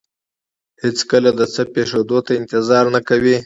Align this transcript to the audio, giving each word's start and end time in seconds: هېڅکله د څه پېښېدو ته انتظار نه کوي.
هېڅکله 0.83 1.29
د 1.39 1.41
څه 1.53 1.61
پېښېدو 1.73 2.19
ته 2.25 2.31
انتظار 2.39 2.85
نه 2.95 3.01
کوي. 3.07 3.35